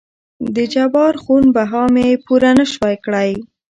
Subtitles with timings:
[0.55, 3.31] دجبار خون بها مې پوره نه شوى کړى.